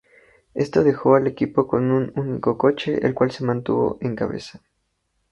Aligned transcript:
Esto 0.55 0.83
dejó 0.83 1.13
al 1.13 1.27
equipo 1.27 1.67
con 1.67 1.91
un 1.91 2.11
único 2.15 2.57
coche, 2.57 3.05
el 3.05 3.13
cual 3.13 3.29
se 3.29 3.43
mantuvo 3.43 3.99
en 4.01 4.15
cabeza. 4.15 4.59